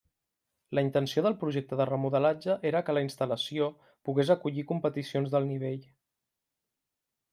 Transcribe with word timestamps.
La 0.77 0.83
intenció 0.85 1.23
del 1.25 1.35
projecte 1.41 1.77
de 1.81 1.85
remodelatge 1.89 2.55
era 2.69 2.81
que 2.87 2.95
la 2.99 3.03
instal·lació 3.09 3.69
pogués 4.09 4.33
acollir 4.37 4.65
competicions 4.73 5.35
d'alt 5.37 5.51
nivell. 5.55 5.89